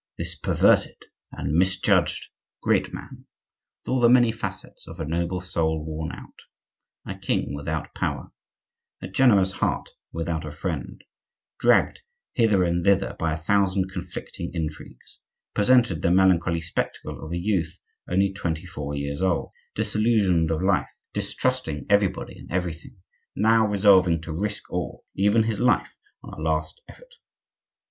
This 0.17 0.33
perverted 0.33 0.97
and 1.31 1.53
misjudged 1.53 2.29
great 2.63 2.91
man, 2.91 3.27
with 3.85 3.91
all 3.91 3.99
the 3.99 4.09
many 4.09 4.31
facets 4.31 4.87
of 4.87 4.99
a 4.99 5.05
noble 5.05 5.39
soul 5.41 5.85
worn 5.85 6.11
out,—a 6.11 7.19
king 7.19 7.53
without 7.53 7.93
power, 7.93 8.31
a 8.99 9.07
generous 9.07 9.51
heart 9.51 9.91
without 10.11 10.43
a 10.43 10.49
friend, 10.49 11.03
dragged 11.59 12.01
hither 12.33 12.63
and 12.63 12.83
thither 12.83 13.15
by 13.19 13.31
a 13.33 13.37
thousand 13.37 13.91
conflicting 13.91 14.49
intrigues,—presented 14.55 16.01
the 16.01 16.09
melancholy 16.09 16.61
spectacle 16.61 17.23
of 17.23 17.31
a 17.31 17.37
youth, 17.37 17.79
only 18.09 18.33
twenty 18.33 18.65
four 18.65 18.95
years 18.95 19.21
old, 19.21 19.51
disillusioned 19.75 20.49
of 20.49 20.63
life, 20.63 20.89
distrusting 21.13 21.85
everybody 21.91 22.39
and 22.39 22.51
everything, 22.51 22.95
now 23.35 23.67
resolving 23.67 24.19
to 24.19 24.33
risk 24.33 24.67
all, 24.71 25.05
even 25.13 25.43
his 25.43 25.59
life, 25.59 25.99
on 26.23 26.33
a 26.33 26.41
last 26.41 26.81
effort. 26.89 27.13